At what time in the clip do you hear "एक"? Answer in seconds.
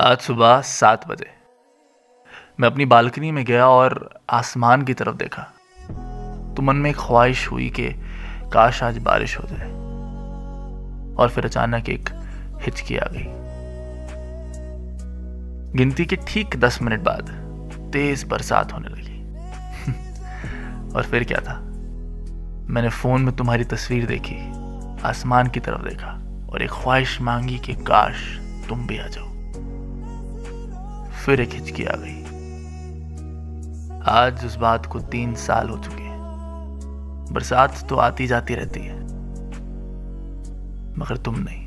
6.90-6.96, 11.88-12.08, 26.62-26.70, 31.40-31.52